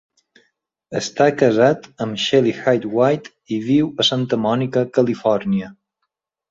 Està 0.99 1.27
casat 1.41 1.85
amb 2.07 2.19
Shelly 2.25 2.55
Hyde-White 2.63 3.57
i 3.59 3.63
viu 3.69 3.95
a 4.05 4.09
Santa 4.13 4.45
Mònica, 4.49 4.89
Califòrnia. 4.99 5.75